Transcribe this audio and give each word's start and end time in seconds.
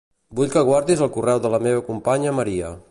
Vull 0.37 0.49
que 0.55 0.63
guardis 0.69 1.03
el 1.09 1.13
correu 1.19 1.43
de 1.45 1.53
la 1.57 1.61
meva 1.67 1.87
companya 1.93 2.37
Maria. 2.43 2.79